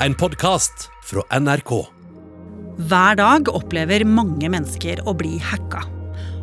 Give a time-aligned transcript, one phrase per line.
[0.00, 1.72] En podkast fra NRK.
[2.88, 5.84] Hver dag opplever mange mennesker å bli hacka.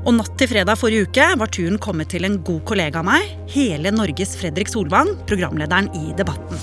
[0.04, 3.30] Og natt til fredag forrige uke var turen kommet til en god kollega av meg,
[3.54, 6.60] hele Norges Fredrik Solvang, programlederen i Debatten.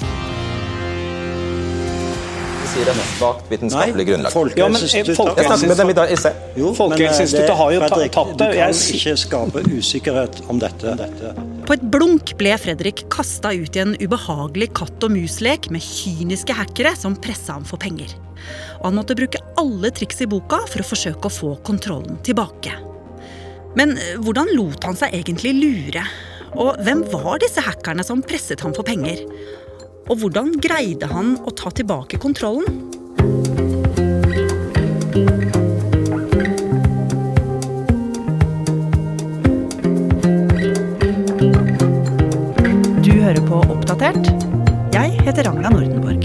[2.70, 4.34] sier det med svakt vitenskapelig grunnlag.
[4.56, 6.12] Ja, men jeg- Jeg snakker med dem i dag.
[6.12, 6.32] i sted.
[6.56, 8.10] Jo, Folkehelseinstituttet men, har jo tatt det.
[8.12, 10.96] Du kan ikke skape usikkerhet om dette.
[10.96, 11.34] dette.
[11.70, 16.56] På et blunk ble Fredrik kasta ut i en ubehagelig katt og mus-lek med kyniske
[16.58, 18.10] hackere som pressa ham for penger.
[18.80, 22.74] Og han måtte bruke alle triks i boka for å forsøke å få kontrollen tilbake.
[23.78, 26.02] Men eh, hvordan lot han seg egentlig lure?
[26.58, 29.22] Og hvem var disse hackerne som presset ham for penger?
[30.10, 32.89] Og hvordan greide han å ta tilbake kontrollen?
[43.90, 44.44] Oppdatert.
[44.94, 46.22] Jeg heter Ragna Nordenborg.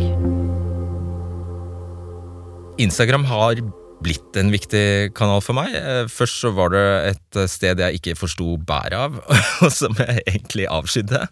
[2.78, 3.58] Instagram har
[4.05, 5.74] blitt en viktig kanal for meg.
[5.74, 9.18] Eh, Først så var det et sted jeg ikke forsto bæret av,
[9.66, 11.24] og som jeg egentlig avskydde.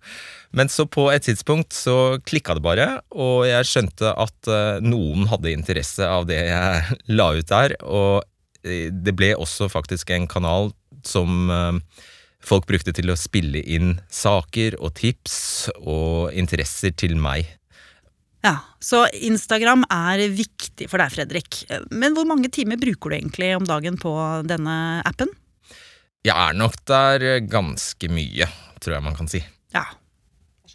[0.58, 5.30] Men så på et tidspunkt så klikka det bare, og jeg skjønte at eh, noen
[5.30, 7.78] hadde interesse av det jeg la ut der.
[7.86, 8.26] Og
[8.66, 10.74] eh, det ble også faktisk en kanal
[11.06, 12.10] som eh,
[12.44, 15.36] folk brukte til å spille inn saker og tips
[15.80, 17.48] og interesser til meg.
[18.44, 21.62] Ja, Så Instagram er viktig for deg, Fredrik.
[21.96, 24.12] Men hvor mange timer bruker du egentlig om dagen på
[24.44, 25.32] denne appen?
[26.24, 28.48] Jeg er nok der ganske mye,
[28.84, 29.40] tror jeg man kan si.
[29.76, 29.86] Ja.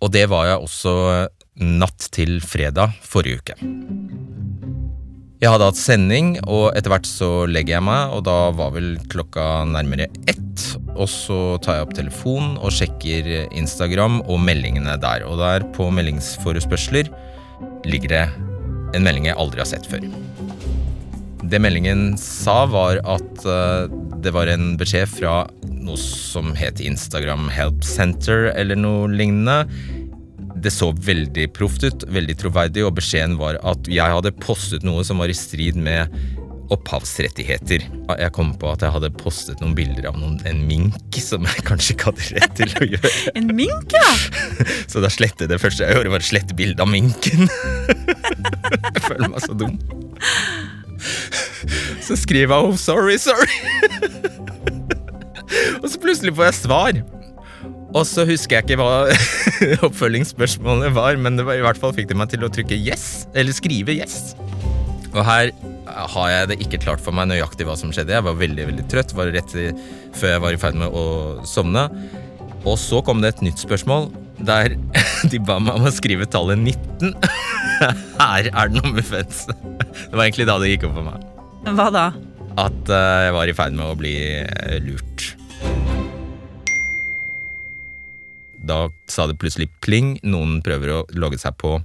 [0.01, 0.95] Og det var jeg også
[1.61, 3.59] natt til fredag forrige uke.
[5.39, 8.97] Jeg hadde hatt sending, og etter hvert så legger jeg meg, og da var vel
[9.07, 10.65] klokka nærmere ett.
[10.99, 15.23] Og så tar jeg opp telefonen og sjekker Instagram og meldingene der.
[15.31, 17.13] Og der på meldingsforespørsler
[17.87, 18.25] ligger det
[18.99, 20.09] en melding jeg aldri har sett før.
[21.47, 27.47] Det meldingen sa, var at eh, det var en beskjed fra noe som het Instagram
[27.55, 29.63] Help Center, eller noe lignende.
[30.59, 35.05] Det så veldig proft ut, veldig troverdig, og beskjeden var at jeg hadde postet noe
[35.07, 36.11] som var i strid med
[36.75, 37.85] opphavsrettigheter.
[38.21, 41.65] Jeg kom på at jeg hadde postet noen bilder av noen, en mink som jeg
[41.69, 43.13] kanskje ikke hadde rett til å gjøre.
[43.39, 44.11] En mink, ja!
[44.91, 47.49] Så da slettet det første jeg gjorde, var å slette bildet av minken.
[48.99, 49.77] Jeg føler meg så dum.
[52.05, 53.61] Så skriver jeg 'oh, sorry, sorry'.
[55.83, 57.01] Og så plutselig får jeg svar.
[57.97, 59.09] Og så husker jeg ikke hva
[59.89, 63.27] oppfølgingsspørsmålet var, men det var i hvert fall fikk de meg til å trykke 'yes',
[63.33, 64.37] eller skrive 'yes'.
[65.15, 65.53] Og her
[65.89, 68.13] har jeg det ikke klart for meg nøyaktig hva som skjedde.
[68.13, 69.55] Jeg var veldig veldig trøtt, var rett
[70.13, 71.05] før jeg var i ferd med å
[71.49, 71.89] sovne.
[72.69, 74.11] Og så kom det et nytt spørsmål,
[74.45, 74.77] der
[75.33, 77.17] de ba meg om å skrive tallet 19.
[78.21, 79.47] Her er det noe muffens.
[79.49, 81.27] Det var egentlig da det gikk opp for meg.
[81.79, 82.07] Hva da?
[82.59, 85.38] At eh, jeg var i ferd med å bli eh, lurt.
[88.69, 91.79] Da sa det plutselig pling, noen prøver å logge seg på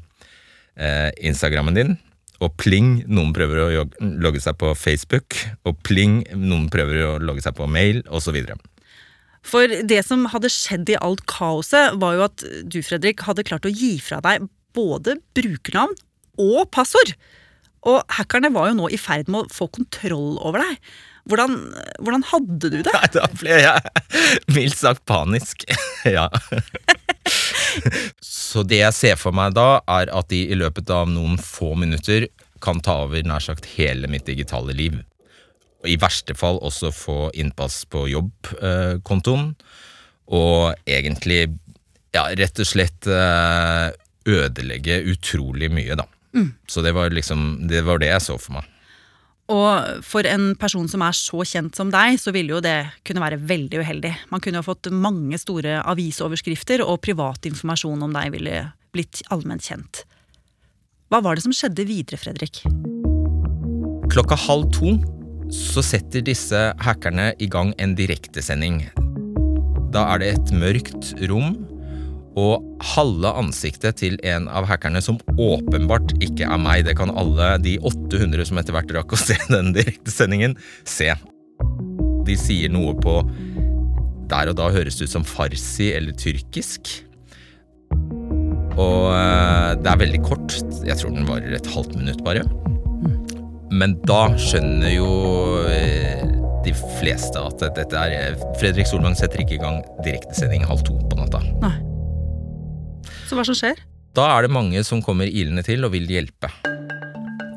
[0.76, 1.96] eh, Instagrammen din.
[2.44, 5.38] Og pling, noen prøver å logge seg på Facebook.
[5.70, 8.42] Og pling, noen prøver å logge seg på mail, osv.
[9.44, 13.68] For det som hadde skjedd i alt kaoset, var jo at du, Fredrik, hadde klart
[13.68, 15.96] å gi fra deg både brukernavn
[16.42, 17.16] og passord.
[17.88, 20.80] Og hackerne var jo nå i ferd med å få kontroll over deg.
[21.29, 21.56] Hvordan,
[22.03, 22.91] hvordan hadde du det?
[22.91, 23.91] Nei, da ble jeg
[24.51, 25.63] mildt sagt panisk.
[26.17, 26.28] ja.
[28.19, 31.73] Så det jeg ser for meg da, er at de i løpet av noen få
[31.79, 32.28] minutter
[32.63, 35.00] kan ta over nær sagt hele mitt digitale liv.
[35.84, 39.50] Og I verste fall også få innpass på jobbkontoen.
[40.34, 41.41] Og egentlig,
[42.16, 43.90] ja, rett og slett eh,
[44.23, 46.07] ødelegge utrolig mye, da.
[46.67, 48.69] Så det var liksom, det var det jeg så for meg.
[49.52, 53.24] Og for en person som er så kjent som deg, så ville jo det kunne
[53.24, 54.14] være veldig uheldig.
[54.31, 58.62] Man kunne jo fått mange store avisoverskrifter, og privat informasjon om deg ville
[58.96, 60.06] blitt allment kjent.
[61.12, 62.64] Hva var det som skjedde videre, Fredrik?
[64.14, 64.96] Klokka halv to
[65.53, 68.85] så setter disse hackerne i gang en direktesending.
[69.94, 71.58] Da er det et mørkt rom,
[72.40, 72.64] og
[72.94, 76.85] halve ansiktet til en av hackerne som åpenbart ikke er meg.
[76.88, 80.58] Det kan alle de 800 som etter hvert rakk å se den direktesendingen,
[80.88, 81.12] se.
[82.24, 83.20] De sier noe på
[84.32, 86.90] Der og da høres det ut som farsi eller tyrkisk.
[88.74, 90.56] Og eh, det er veldig kort.
[90.82, 92.47] Jeg tror den varer et halvt minutt bare.
[93.74, 95.09] Men da skjønner jo
[95.70, 96.24] eh,
[96.66, 101.20] de fleste at dette er Fredrik Solvang setter ikke i gang direktesending halv to på
[101.20, 101.44] natta.
[101.62, 101.76] Nei.
[103.28, 103.79] Så hva som skjer?
[104.14, 106.52] Da er det mange som kommer ilende til og vil hjelpe.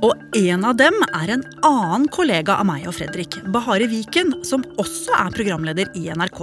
[0.04, 4.64] Og en av dem er en annen kollega av meg og Fredrik, Bahare Viken, som
[4.80, 6.42] også er programleder i NRK.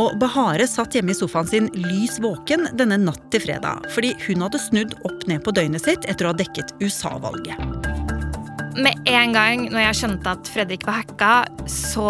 [0.00, 4.44] Og Bahare satt hjemme i sofaen sin lys våken denne natt til fredag, fordi hun
[4.46, 7.60] hadde snudd opp ned på døgnet sitt etter å ha dekket USA-valget.
[8.72, 11.32] Med en gang når jeg skjønte at Fredrik var hacka,
[11.68, 12.08] så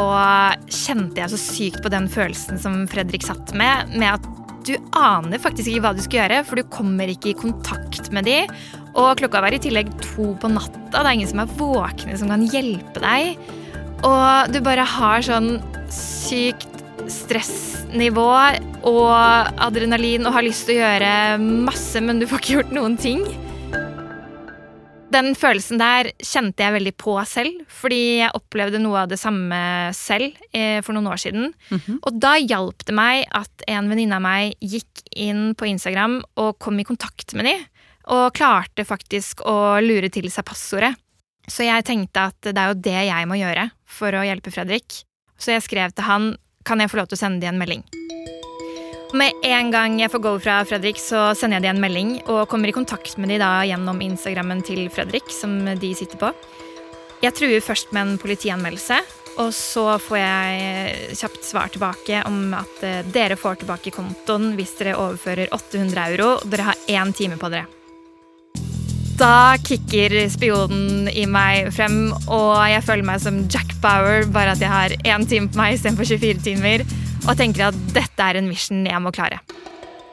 [0.70, 4.31] kjente jeg så sykt på den følelsen som Fredrik satt med, med at
[4.68, 8.28] du aner faktisk ikke hva du skal gjøre, for du kommer ikke i kontakt med
[8.28, 8.38] de.
[8.92, 10.80] Og klokka var i tillegg to på natta.
[10.92, 13.38] Det er ingen som er våkne som kan hjelpe deg.
[14.02, 15.56] Og du bare har sånn
[15.92, 16.68] sykt
[17.12, 18.28] stressnivå
[18.88, 19.14] og
[19.62, 23.24] adrenalin og har lyst til å gjøre masse, men du får ikke gjort noen ting.
[25.12, 29.58] Den følelsen der kjente jeg veldig på selv, fordi jeg opplevde noe av det samme
[29.96, 31.50] selv eh, for noen år siden.
[32.00, 36.56] Og da hjalp det meg at en venninne av meg gikk inn på Instagram og
[36.62, 37.56] kom i kontakt med de,
[38.12, 40.94] og klarte faktisk å lure til seg passordet.
[41.50, 45.02] Så jeg tenkte at det er jo det jeg må gjøre for å hjelpe Fredrik.
[45.36, 46.32] Så jeg skrev til han
[46.64, 47.82] kan jeg få lov til å sende de en melding.
[49.12, 52.46] Med en gang jeg får go fra Fredrik, så sender jeg de en melding og
[52.48, 56.30] kommer i kontakt med de da gjennom Instagrammen til Fredrik, som de sitter på.
[57.20, 59.02] Jeg truer først med en politianmeldelse,
[59.42, 64.74] og så får jeg kjapt svar tilbake om at eh, dere får tilbake kontoen hvis
[64.80, 67.68] dere overfører 800 euro, og dere har én time på dere.
[69.20, 74.64] Da kicker spionen i meg frem, og jeg føler meg som Jack Bauer, bare at
[74.64, 76.88] jeg har én time på meg istedenfor 24 timer,
[77.26, 79.40] og tenker at dette er en mission jeg må klare.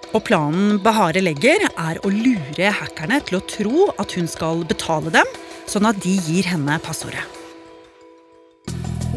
[0.09, 5.13] Og planen Bahare legger, er å lure hackerne til å tro at hun skal betale
[5.13, 5.35] dem,
[5.69, 7.21] sånn at de gir henne passordet.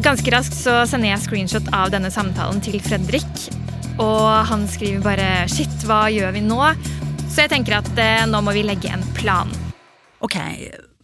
[0.03, 3.47] Ganske raskt så sender jeg screenshot av denne samtalen til Fredrik.
[4.01, 6.75] Og han skriver bare 'shit, hva gjør vi nå?'
[7.29, 9.49] Så jeg tenker at eh, nå må vi legge en plan.
[10.21, 10.37] Ok,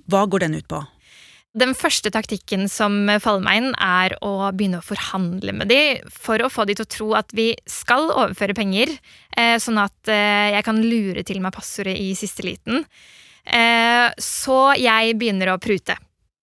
[0.05, 0.83] hva går den ut på?
[1.59, 6.39] Den første taktikken som faller meg inn, er å begynne å forhandle med de for
[6.39, 8.93] å få de til å tro at vi skal overføre penger,
[9.35, 12.85] eh, sånn at eh, jeg kan lure til meg passordet i siste liten.
[13.43, 15.97] Eh, så jeg begynner å prute.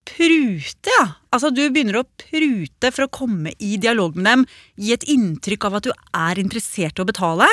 [0.06, 1.06] Prute, ja!
[1.34, 4.46] Altså, du begynner å prute for å komme i dialog med dem,
[4.78, 7.48] gi et inntrykk av at du er interessert i å betale,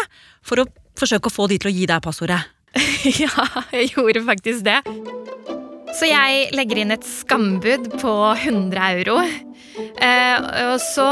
[0.45, 0.69] for å
[0.99, 2.43] forsøke å få de til å gi deg passordet.
[3.23, 4.81] ja, jeg gjorde faktisk det.
[5.93, 9.19] Så jeg legger inn et skambud på 100 euro.
[9.73, 11.07] Eh, og så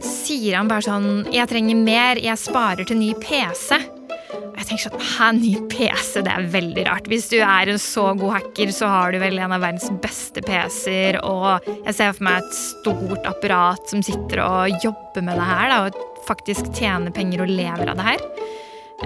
[0.00, 3.76] sier han bare sånn Jeg trenger mer, jeg sparer til ny PC.
[3.76, 6.22] Og jeg tenker sånn, Hæ, ny PC?
[6.24, 7.08] Det er veldig rart.
[7.12, 10.44] Hvis du er en så god hacker, så har du vel en av verdens beste
[10.44, 15.48] PC-er, og jeg ser for meg et stort apparat som sitter og jobber med det
[15.52, 18.28] her, da, og faktisk tjener penger og lever av det her.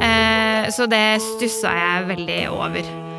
[0.01, 1.05] Eh, så det
[1.35, 3.10] stussa jeg veldig over.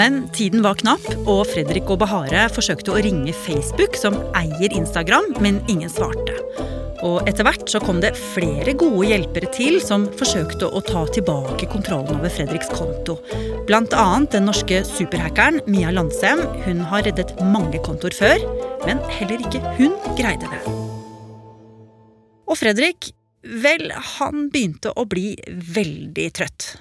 [0.00, 5.30] Men tiden var knapp, og Fredrik og Bahare forsøkte å ringe Facebook, som eier Instagram,
[5.44, 6.34] men ingen svarte.
[7.04, 11.68] Og etter hvert så kom det flere gode hjelpere til som forsøkte å ta tilbake
[11.70, 13.18] kontrollen over Fredriks konto.
[13.68, 16.40] Annet den norske superhackeren Mia Landsem.
[16.64, 18.46] Hun har reddet mange kontoer før,
[18.86, 20.62] men heller ikke hun greide det.
[22.48, 23.12] Og Fredrik,
[23.44, 26.74] vel, han begynte å bli veldig trøtt.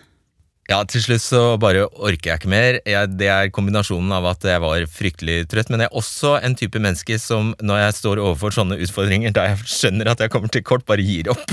[0.72, 2.78] Ja, til slutt så bare orker jeg ikke mer.
[2.88, 6.56] Jeg, det er kombinasjonen av at jeg var fryktelig trøtt, men jeg er også en
[6.60, 10.54] type menneske som når jeg står overfor sånne utfordringer der jeg skjønner at jeg kommer
[10.54, 11.52] til kort, bare gir opp.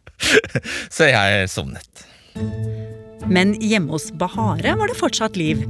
[0.94, 2.06] så jeg sovnet.
[3.30, 5.62] Men hjemme hos Bahare var det fortsatt liv.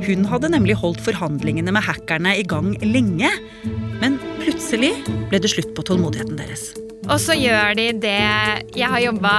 [0.00, 3.28] Hun hadde nemlig holdt forhandlingene med hackerne i gang lenge.
[4.00, 4.94] Men plutselig
[5.28, 6.70] ble det slutt på tålmodigheten deres.
[7.10, 8.18] Og så gjør de det
[8.78, 9.34] jeg har jobba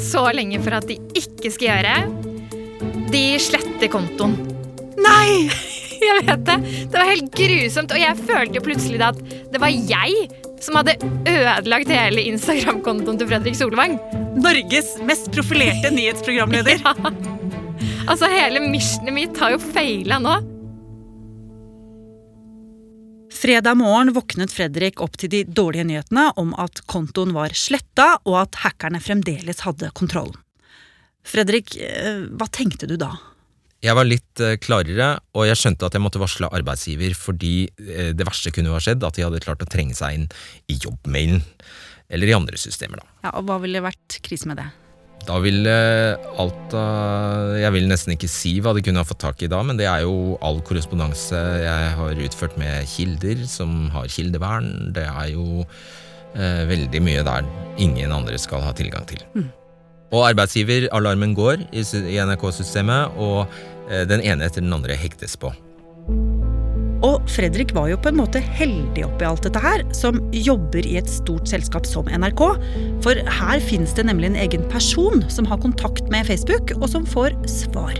[0.00, 1.96] så lenge for at de ikke skal gjøre.
[3.12, 4.38] De sletter kontoen.
[5.00, 5.50] Nei!
[6.00, 6.54] Jeg vet det.
[6.88, 9.18] Det var helt grusomt, og jeg følte jo plutselig at
[9.52, 10.30] det var jeg
[10.64, 10.94] som hadde
[11.28, 13.98] ødelagt hele Instagram-kontoen til Fredrik Solvang.
[14.40, 16.80] Norges mest profilerte nyhetsprogramleder.
[18.00, 18.08] Ja.
[18.08, 20.38] Altså, hele missionet mitt har jo feila nå.
[23.40, 28.34] Fredag morgen våknet Fredrik opp til de dårlige nyhetene om at kontoen var sletta, og
[28.42, 30.36] at hackerne fremdeles hadde kontrollen.
[31.24, 33.14] Fredrik, eh, hva tenkte du da?
[33.80, 38.12] Jeg var litt eh, klarere, og jeg skjønte at jeg måtte varsle arbeidsgiver fordi eh,
[38.12, 40.28] det verste kunne ha skjedd, at de hadde klart å trenge seg inn
[40.68, 41.40] i jobbmailen.
[42.12, 43.08] Eller i andre systemer, da.
[43.24, 44.68] Ja, og Hva ville vært krise med det?
[45.28, 45.72] Da ville
[46.40, 49.60] alt av Jeg vil nesten ikke si hva de kunne ha fått tak i da,
[49.66, 54.90] men det er jo all korrespondanse jeg har utført med kilder som har kildevern.
[54.96, 55.62] Det er jo
[56.34, 57.48] eh, veldig mye der
[57.80, 59.22] ingen andre skal ha tilgang til.
[60.10, 63.44] Og arbeidsgiveralarmen går i, i NRK-systemet, og
[63.90, 65.52] eh, den ene etter den andre hektes på.
[67.06, 70.98] Og Fredrik var jo på en måte heldig oppi alt dette her, som jobber i
[71.00, 72.42] et stort selskap som NRK.
[73.04, 77.08] For her finnes det nemlig en egen person som har kontakt med Facebook, og som
[77.08, 77.96] får svar.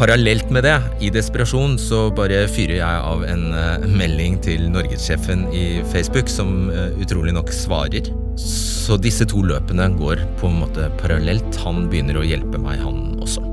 [0.00, 5.44] Parallelt med det, i desperasjon, så bare fyrer jeg av en eh, melding til norgessjefen
[5.54, 8.10] i Facebook, som eh, utrolig nok svarer.
[8.40, 11.60] Så disse to løpene går på en måte parallelt.
[11.62, 13.44] Han begynner å hjelpe meg, han også.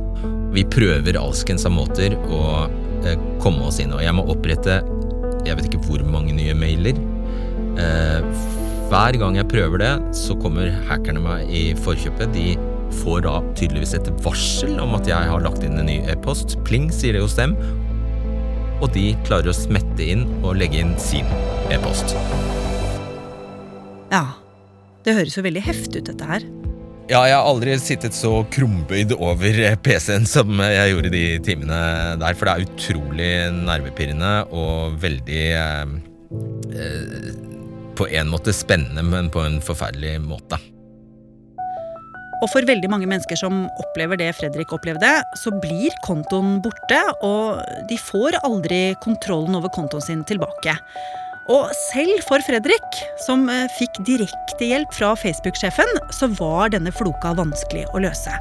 [0.55, 2.41] Vi prøver alskens av måter å
[3.43, 4.81] komme oss inn, og jeg må opprette
[5.47, 6.97] jeg vet ikke hvor mange nye mailer.
[7.79, 8.25] Eh,
[8.89, 12.33] hver gang jeg prøver det, så kommer hackerne meg i forkjøpet.
[12.35, 12.55] De
[13.03, 16.57] får da tydeligvis et varsel om at jeg har lagt inn en ny e-post.
[16.67, 17.55] Pling, sier det hos dem.
[18.79, 21.27] Og de klarer å smette inn og legge inn sin
[21.71, 22.15] e-post.
[24.09, 24.25] Ja,
[25.05, 26.47] det høres jo veldig heftig ut, dette her.
[27.09, 31.77] Ja, jeg har aldri sittet så krumbøyd over PC-en som jeg gjorde de timene
[32.21, 35.95] der, for det er utrolig nervepirrende og veldig eh,
[36.69, 37.31] eh,
[37.97, 40.59] På en måte spennende, men på en forferdelig måte.
[42.43, 45.09] Og for veldig mange mennesker som opplever det Fredrik opplevde,
[45.41, 47.57] så blir kontoen borte, og
[47.89, 50.77] de får aldri kontrollen over kontoen sin tilbake.
[51.49, 57.31] Og selv for Fredrik, som eh, fikk direkte hjelp fra Facebook-sjefen, så var denne floka
[57.39, 58.35] vanskelig å løse.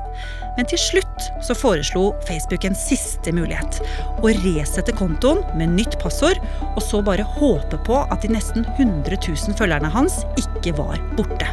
[0.58, 3.80] Men til slutt så foreslo Facebook en siste mulighet.
[4.20, 6.36] Å resette kontoen med nytt passord,
[6.74, 11.48] og så bare håpe på at de nesten 100 000 følgerne hans ikke var borte.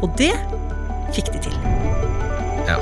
[0.00, 0.32] Og det
[1.12, 1.62] fikk de til.
[2.70, 2.80] Ja,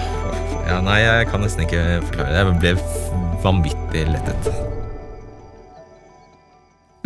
[0.70, 2.46] ja nei, jeg kan nesten ikke forklare det.
[2.46, 4.77] Jeg ble vanvittig lettet.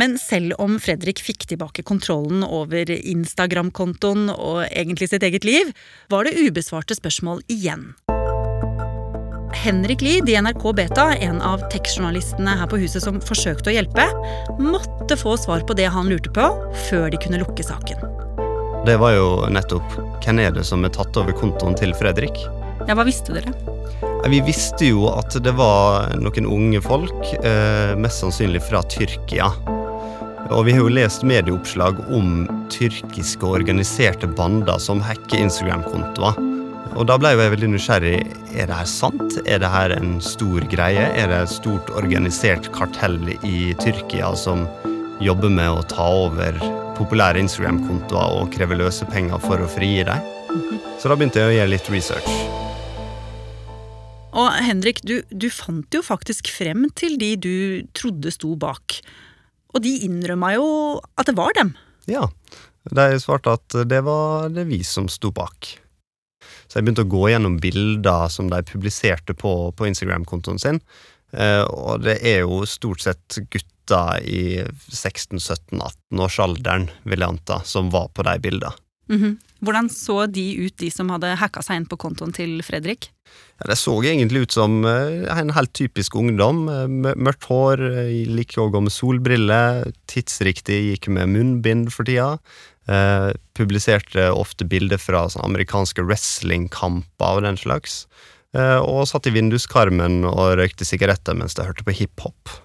[0.01, 5.73] Men selv om Fredrik fikk tilbake kontrollen over Instagram-kontoen og egentlig sitt eget liv,
[6.13, 7.93] var det ubesvarte spørsmål igjen.
[9.63, 14.07] Henrik Lied i NRK Beta, en av tekstjournalistene her på huset som forsøkte å hjelpe,
[14.59, 16.49] måtte få svar på det han lurte på,
[16.89, 18.01] før de kunne lukke saken.
[18.89, 19.95] Det var jo nettopp
[20.25, 22.41] hvem er det som er tatt over kontoen til Fredrik.
[22.89, 23.53] Ja, Hva visste dere?
[24.33, 29.53] Vi visste jo at det var noen unge folk, eh, mest sannsynlig fra Tyrkia.
[30.53, 32.43] Og vi har jo lest medieoppslag om
[32.73, 36.37] tyrkiske organiserte bander som hacker Instagram-kontoer.
[36.93, 38.19] Og da ble jeg veldig nysgjerrig.
[38.53, 39.39] Er det her sant?
[39.49, 41.07] Er det her en stor greie?
[41.17, 44.67] Er det et stort organisert kartell i Tyrkia som
[45.25, 46.61] jobber med å ta over
[46.99, 50.31] populære Instagram-kontoer og kreve løsepenger for å frigi dem?
[51.01, 52.31] Så da begynte jeg å gjøre litt research.
[54.37, 57.55] Og Henrik, du, du fant jo faktisk frem til de du
[57.97, 59.01] trodde sto bak.
[59.73, 60.67] Og de innrømma jo
[61.17, 61.75] at det var dem.
[62.11, 62.27] Ja,
[62.91, 65.79] de svarte at det var det vi som sto bak.
[66.67, 70.81] Så jeg begynte å gå gjennom bilder som de publiserte på, på Instagram-kontoen sin.
[71.33, 78.09] Eh, og det er jo stort sett gutter i 16-17-18-årsalderen, vil jeg anta, som var
[78.17, 78.73] på de bildene.
[79.13, 79.39] Mhm.
[79.63, 83.13] Hvordan så de ut, de som hadde hacka seg inn på kontoen til Fredrik?
[83.61, 86.65] Ja, det så egentlig ut som eh, en helt typisk ungdom.
[86.67, 92.35] eh, Mørkt hår, eh, liker å gå med solbriller, tidsriktig gikk med munnbind for tida.
[92.91, 98.03] Eh, publiserte ofte bilder fra sånn, amerikanske wrestlingkamper og den slags.
[98.59, 102.59] Eh, og satt i vinduskarmen og røykte sigaretter mens de hørte på hiphop.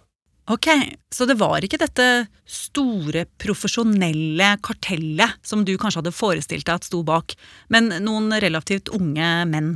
[0.47, 0.67] Ok,
[1.11, 6.87] Så det var ikke dette store, profesjonelle kartellet som du kanskje hadde forestilt deg at
[6.87, 7.35] sto bak,
[7.73, 9.73] men noen relativt unge menn.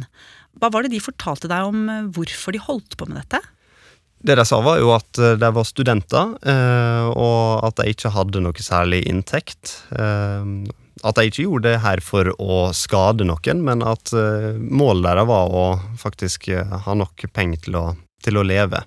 [0.59, 3.41] Hva var det de fortalte deg om eh, hvorfor de holdt på med dette?
[4.21, 8.13] Det de sa, var jo at eh, de var studenter, eh, og at de ikke
[8.15, 9.75] hadde noe særlig inntekt.
[9.91, 14.11] At de ikke gjorde det her for å skade noen, men at
[14.61, 15.65] målet deres var å
[15.99, 16.51] faktisk
[16.85, 17.85] ha nok penger til å,
[18.23, 18.83] til å leve.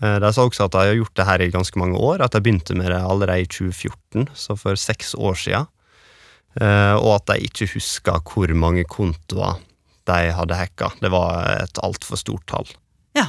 [0.00, 2.32] Eh, De sa også at de har gjort det her i ganske mange år, at
[2.36, 5.66] de begynte med det allerede i 2014, så for seks år siden.
[6.60, 9.58] Eh, Og at de ikke huska hvor mange kontoer
[10.06, 10.90] de hadde hacka.
[11.00, 12.66] Det var et altfor stort tall.
[13.14, 13.26] Ja,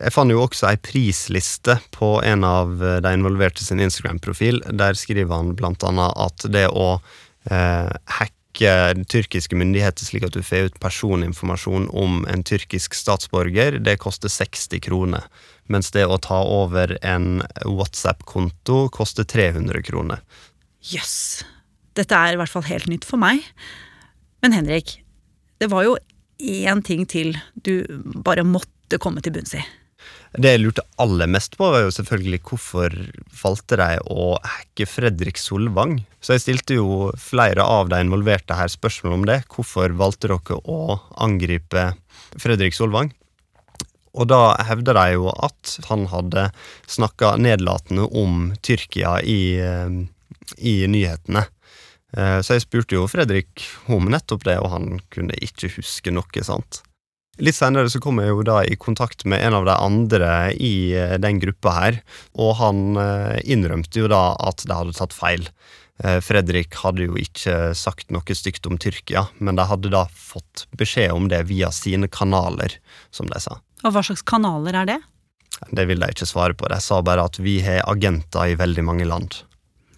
[0.00, 4.62] Jeg fant jo også ei prisliste på en av de involverte sin Instagram-profil.
[4.72, 7.00] Der skriver han blant annet at det å
[7.50, 13.98] eh, hacke tyrkiske myndigheter slik at du får ut personinformasjon om en tyrkisk statsborger, det
[14.02, 15.24] koster 60 kroner.
[15.70, 20.20] Mens det å ta over en WhatsApp-konto koster 300 kroner.
[20.82, 21.44] jøss.
[21.94, 23.42] Dette er i hvert fall helt nytt for meg.
[24.40, 25.02] Men Henrik,
[25.60, 25.96] det var jo
[26.40, 27.84] én ting til du
[28.24, 29.62] bare måtte komme til bunns i.
[30.38, 32.94] Det jeg lurte aller mest på, var jo selvfølgelig hvorfor
[33.40, 35.96] valgte de å hacke Fredrik Solvang.
[36.22, 39.40] Så jeg stilte jo flere av de involverte her spørsmål om det.
[39.50, 41.90] Hvorfor valgte dere å angripe
[42.38, 43.10] Fredrik Solvang?
[44.14, 46.48] Og da hevder de jo at han hadde
[46.90, 49.90] snakka nedlatende om Tyrkia i, eh,
[50.58, 51.46] i nyhetene.
[52.16, 56.42] Eh, Så jeg spurte jo Fredrik om nettopp det, og han kunne ikke huske noe
[56.42, 56.82] sant.
[57.40, 60.30] Litt senere så kom jeg jo da i kontakt med en av de andre
[60.60, 62.00] i eh, den gruppa her,
[62.36, 65.46] og han eh, innrømte jo da at de hadde tatt feil.
[66.04, 70.66] Eh, Fredrik hadde jo ikke sagt noe stygt om Tyrkia, men de hadde da fått
[70.76, 72.76] beskjed om det via sine kanaler,
[73.10, 73.56] som de sa.
[73.84, 75.00] Og hva slags kanaler er det?
[75.72, 78.84] Det vil de ikke svare på, de sa bare at vi har agenter i veldig
[78.84, 79.42] mange land.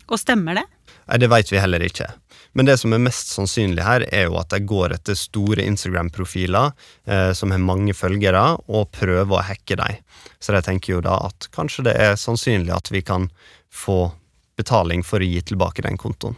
[0.06, 0.66] Og stemmer det?
[1.08, 2.06] Nei, Det vet vi heller ikke.
[2.52, 6.72] Men det som er mest sannsynlig her, er jo at de går etter store Instagram-profiler
[7.08, 10.00] eh, som har mange følgere, og prøver å hacke dem.
[10.42, 13.30] Så de tenker jo da at kanskje det er sannsynlig at vi kan
[13.72, 14.12] få
[14.60, 16.36] betaling for å gi tilbake den kontoen.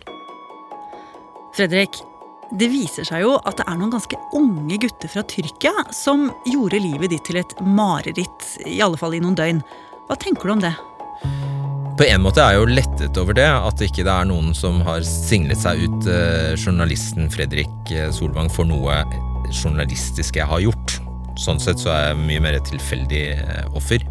[1.54, 1.98] Fredrik,
[2.58, 6.82] det viser seg jo at det er noen ganske unge gutter fra Tyrkia som gjorde
[6.82, 9.62] livet ditt til et mareritt, i alle fall i noen døgn.
[10.08, 10.74] Hva tenker du om det?
[11.94, 14.80] På en måte er jeg jo lettet over det, at ikke det er noen som
[14.82, 18.96] har singlet seg ut eh, journalisten Fredrik eh, Solvang for noe
[19.54, 20.96] journalistisk jeg har gjort.
[21.38, 24.02] Sånn sett så er jeg mye mer et tilfeldig eh, offer.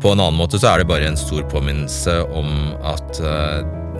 [0.00, 2.50] På en annen måte så er det bare en stor påminnelse om
[2.86, 3.20] at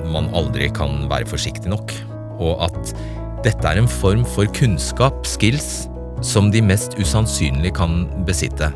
[0.09, 1.93] man aldri kan være forsiktig nok,
[2.41, 2.93] og at
[3.45, 5.89] dette er en form for kunnskap, skills,
[6.25, 8.73] som de mest usannsynlig kan besitte.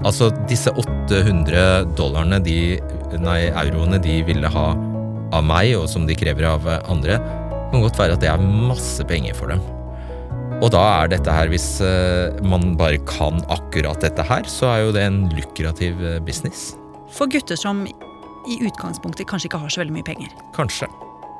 [0.00, 2.78] Altså, disse 800 dollarene, de,
[3.20, 4.70] nei, euroene de ville ha
[5.36, 7.18] av meg, og som de krever av andre,
[7.70, 9.60] kan godt være at det er masse penger for dem.
[10.60, 14.82] Og da er dette her, hvis eh, man bare kan akkurat dette her, så er
[14.84, 16.74] jo det en lukrativ eh, business.
[17.12, 20.34] For gutter som i utgangspunktet kanskje ikke har så veldig mye penger.
[20.56, 20.88] Kanskje.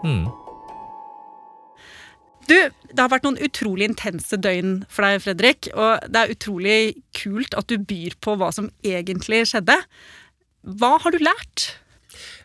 [0.05, 0.25] Mm.
[2.51, 2.57] Du,
[2.91, 5.69] det har vært noen utrolig intense døgn for deg, Fredrik.
[5.71, 6.79] Og det er utrolig
[7.17, 9.77] kult at du byr på hva som egentlig skjedde.
[10.81, 11.71] Hva har du lært?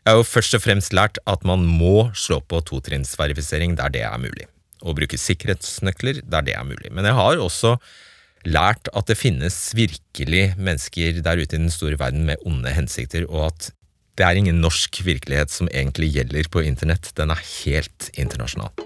[0.05, 4.03] Jeg har jo først og fremst lært at man må slå på totrinnsverifisering der det
[4.05, 4.45] er mulig.
[4.85, 6.93] Og bruke sikkerhetsnøkler der det er mulig.
[6.93, 7.73] Men jeg har også
[8.45, 13.25] lært at det finnes virkelig mennesker der ute i den store verden med onde hensikter,
[13.25, 13.71] og at
[14.15, 17.09] det er ingen norsk virkelighet som egentlig gjelder på internett.
[17.17, 18.85] Den er helt internasjonal.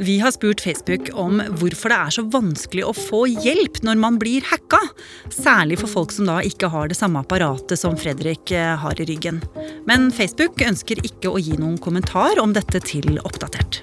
[0.00, 4.20] Vi har spurt Facebook om hvorfor det er så vanskelig å få hjelp når man
[4.22, 4.78] blir hacka.
[5.34, 9.08] Særlig for folk som da ikke har det samme apparatet som Fredrik eh, har i
[9.10, 9.42] ryggen.
[9.90, 13.82] Men Facebook ønsker ikke å gi noen kommentar om dette til Oppdatert.